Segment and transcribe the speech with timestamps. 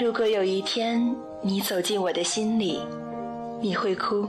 [0.00, 2.80] 如果有一天你走进我的心里，
[3.60, 4.26] 你会哭，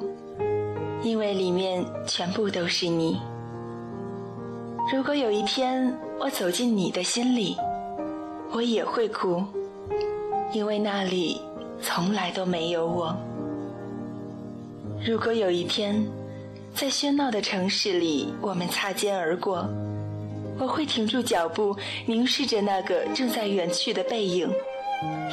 [1.02, 3.18] 因为里面全部都是你。
[4.94, 7.56] 如果有一天我走进你的心里，
[8.52, 9.42] 我也会哭，
[10.52, 11.40] 因为那里
[11.82, 13.16] 从来都没有我。
[15.02, 16.06] 如果有一天，
[16.76, 19.66] 在喧闹的城市里我们擦肩而过，
[20.60, 21.74] 我会停住脚步，
[22.06, 24.52] 凝视着那个正在远去的背影，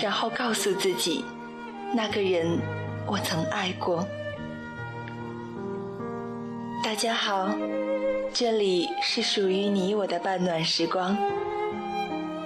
[0.00, 1.24] 然后告诉自己，
[1.94, 2.58] 那个人
[3.06, 4.06] 我曾爱过。
[6.82, 7.50] 大家好。
[8.30, 11.16] 这里是属于你我的半暖时光，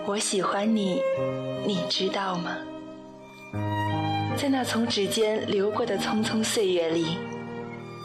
[0.07, 1.03] 我喜欢你，
[1.67, 2.57] 你知道吗？
[4.37, 7.19] 在那从指尖流过的匆匆岁月里，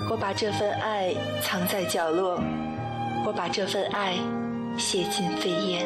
[0.09, 2.39] 我把这份爱藏在角落，
[3.25, 4.15] 我把这份爱
[4.77, 5.85] 写进扉页。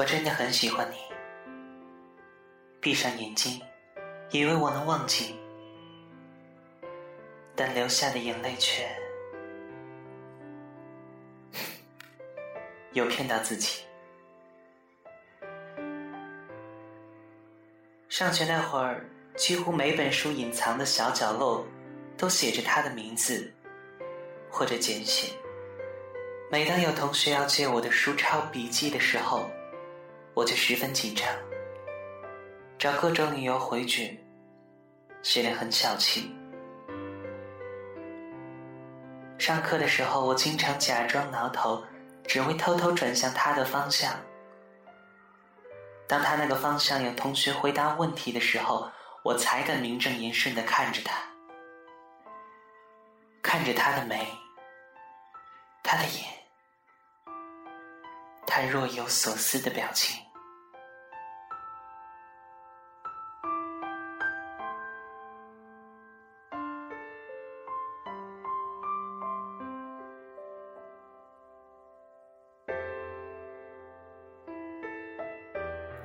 [0.00, 0.96] 我真的很喜欢你。
[2.80, 3.60] 闭上眼睛，
[4.30, 5.36] 以为我能忘记，
[7.54, 8.88] 但流下的眼泪却
[12.92, 13.82] 又骗到自己。
[18.08, 19.04] 上学那会儿，
[19.36, 21.66] 几乎每本书隐藏的小角落
[22.16, 23.52] 都写着他的名字
[24.50, 25.30] 或者简写。
[26.50, 29.46] 每当有同学要借我的书抄笔记的时候，
[30.40, 31.28] 我就十分紧张，
[32.78, 34.16] 找各种理由回绝，
[35.22, 36.34] 显得很小气。
[39.38, 41.84] 上课的时候，我经常假装挠头，
[42.26, 44.18] 只会偷偷转向他的方向。
[46.08, 48.90] 当他那个方向有同学回答问题的时候，
[49.22, 51.20] 我才敢名正言顺的看着他，
[53.42, 54.26] 看着他的眉，
[55.82, 56.24] 他的眼，
[58.46, 60.18] 他若有所思的表情。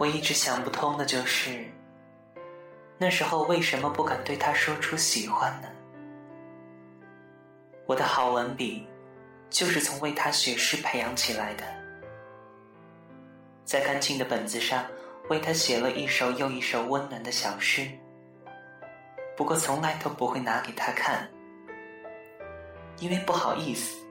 [0.05, 1.65] 我一直想不通的就是，
[2.99, 5.67] 那时候为什么不敢对他说出喜欢呢？
[7.87, 8.87] 我的好文笔，
[9.49, 11.63] 就是从为他写诗培养起来的，
[13.65, 14.85] 在干净的本子上
[15.27, 17.89] 为他写了一首又一首温暖的小诗，
[19.35, 21.27] 不过从来都不会拿给他看，
[22.99, 24.05] 因为不好意思，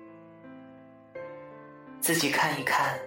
[2.01, 2.99] 自己看一看。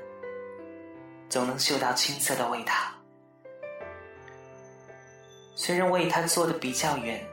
[1.30, 2.74] 总能嗅到青涩的味道。
[5.56, 7.26] 虽然我与他坐的比较远，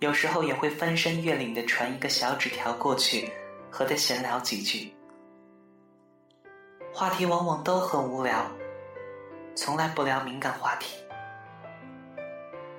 [0.00, 3.30] 有时候也会翻山越岭的传一个小纸条过去，
[3.70, 4.92] 和他闲聊几句。
[6.92, 8.46] 话题往往都很无聊，
[9.54, 10.96] 从来不聊敏感话题，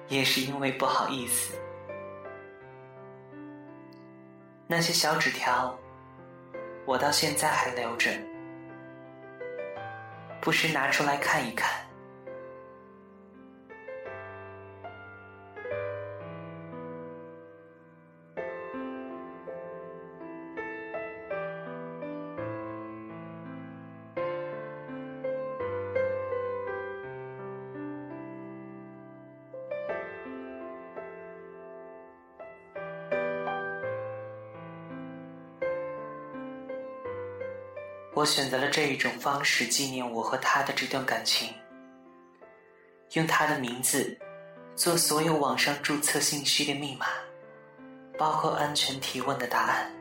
[0.07, 1.53] 也是因为不好意思。
[4.67, 5.77] 那些小纸条，
[6.85, 8.11] 我到现在还留着。
[10.43, 11.92] 不时拿出来看一看。
[38.15, 41.51] 我选择了这一种方式纪念我和他的这段感情，
[43.13, 44.15] 用他的名字
[44.75, 47.07] 做所有网上注册信息的密码，
[48.17, 49.91] 包括安全提问的答案。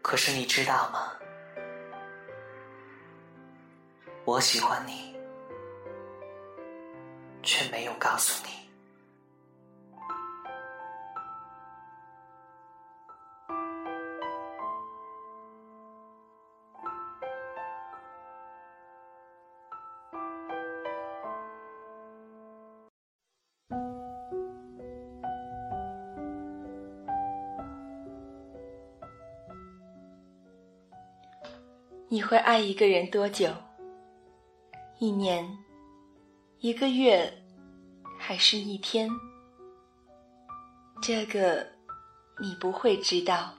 [0.00, 1.12] 可是你知道吗？
[4.24, 5.14] 我喜欢你，
[7.42, 8.67] 却没有告诉你。
[32.10, 33.50] 你会爱一个人多久？
[34.98, 35.46] 一年、
[36.58, 37.30] 一个月，
[38.18, 39.10] 还是一天？
[41.02, 41.66] 这个
[42.40, 43.52] 你不会知道。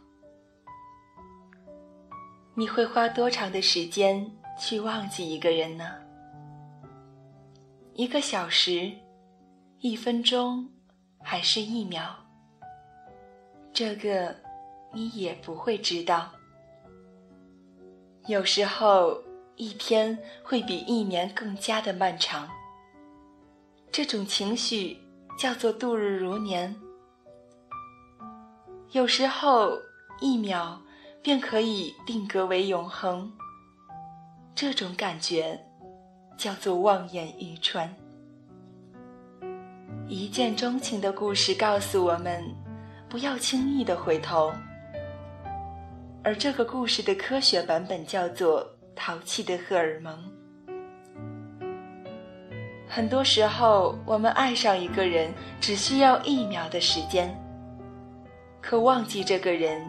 [2.56, 4.28] 你会花多长的时间
[4.60, 5.86] 去忘记一个人呢？
[7.94, 8.92] 一个小时、
[9.80, 10.68] 一分钟，
[11.22, 12.16] 还是一秒？
[13.72, 14.36] 这个
[14.92, 16.32] 你也不会知道。
[18.30, 19.20] 有时候，
[19.56, 22.48] 一天会比一年更加的漫长。
[23.92, 24.96] 这种情绪
[25.36, 26.76] 叫做度日如年。
[28.92, 29.72] 有时候，
[30.22, 30.80] 一秒
[31.24, 33.34] 便可以定格为永恒。
[34.54, 35.60] 这种感觉
[36.38, 37.92] 叫做望眼欲穿。
[40.08, 42.44] 一见钟情的故事告诉我们，
[43.10, 44.54] 不要轻易的回头。
[46.30, 48.64] 而这个故事的科学版本叫做
[48.96, 50.16] 淘气的荷尔蒙。
[52.88, 57.36] 很多时候，我们爱上一个人只需要一秒的时间，
[58.62, 59.84] 可忘记这个人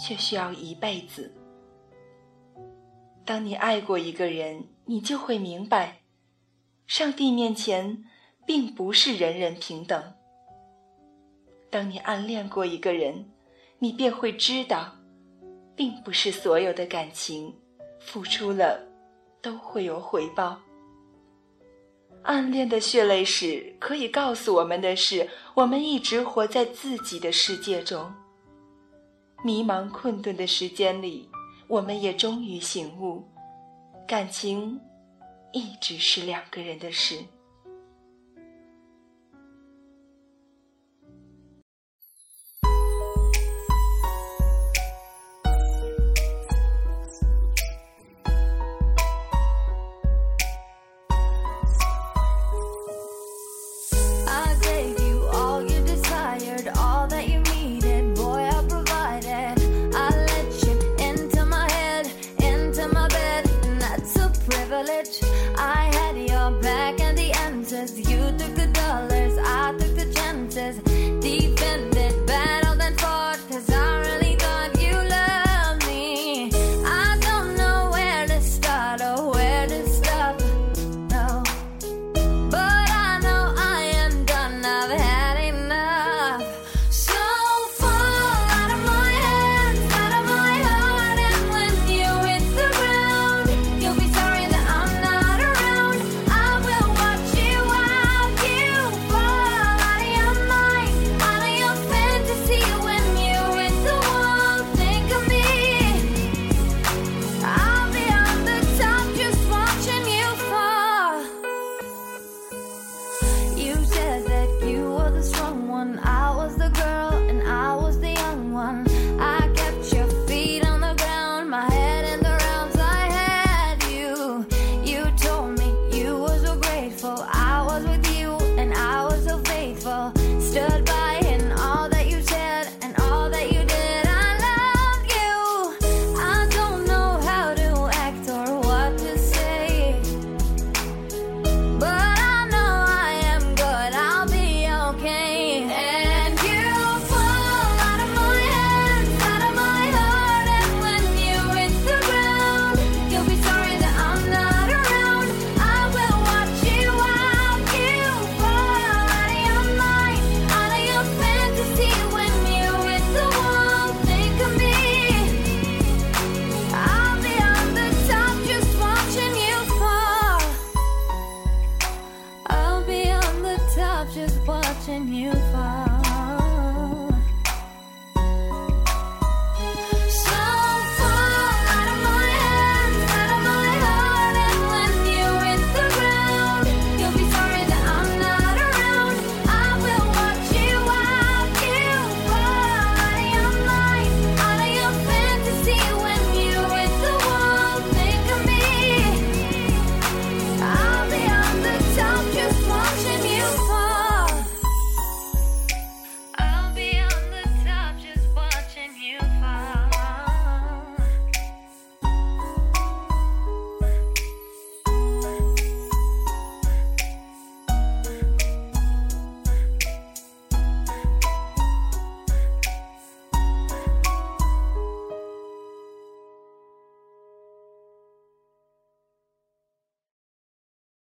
[0.00, 1.30] 却需要一辈子。
[3.26, 5.98] 当你爱过一个人，你就会明白，
[6.86, 8.06] 上帝面前
[8.46, 10.14] 并不是人人平等。
[11.70, 13.26] 当你暗恋过一个人，
[13.80, 14.96] 你便会知道，
[15.76, 17.54] 并不是所有的感情
[18.00, 18.80] 付出了
[19.42, 20.60] 都会有回报。
[22.22, 28.10] 暗恋的血泪史可以告诉我们的是，我们一直活在自己的世界中。
[29.44, 31.28] 迷茫困顿的时间里，
[31.68, 33.22] 我们也终于醒悟，
[34.08, 34.80] 感情
[35.52, 37.18] 一直是两个人的事。